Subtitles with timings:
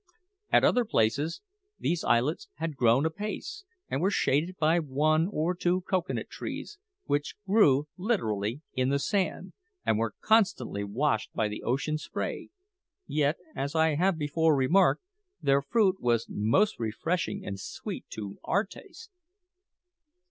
[0.49, 1.41] At other places
[1.77, 6.79] these islets had grown apace, and were shaded by one or two cocoa nut trees,
[7.03, 9.53] which grew literally in the sand,
[9.85, 12.49] and were constantly washed by the ocean spray
[13.05, 15.03] yet, as I have before remarked,
[15.39, 19.11] their fruit was most refreshing and sweet to our taste.